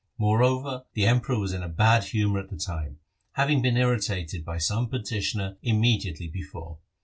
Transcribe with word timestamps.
Moreover, 0.17 0.85
the 0.95 1.05
Emperor 1.05 1.37
was 1.37 1.53
in 1.53 1.61
a 1.61 1.69
bad 1.69 2.05
humour 2.05 2.39
at 2.39 2.49
the 2.49 2.57
time, 2.57 2.97
having 3.33 3.61
been 3.61 3.77
irritated 3.77 4.43
by 4.43 4.57
some 4.57 4.89
petitioner 4.89 5.57
immediately 5.61 6.27
before. 6.27 6.79